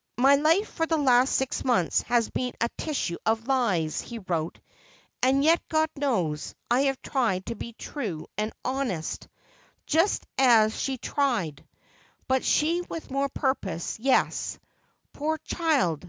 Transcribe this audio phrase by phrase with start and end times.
[0.16, 4.60] 'My life for the last six months has been a tissue of lies,' he wrote;'
[5.20, 9.26] and yet, God knows, I have tried to be true and honest,
[9.88, 9.98] 368 Asphodel.
[9.98, 11.66] just as she tried;
[12.28, 14.60] but she with more purpose, yes,
[15.12, 16.08] poor child